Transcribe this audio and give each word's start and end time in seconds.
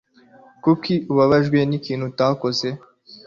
Kuki 0.63 0.93
ubabajwe 1.11 1.57
n'ikintu 1.69 2.03
utakoze 2.11 2.67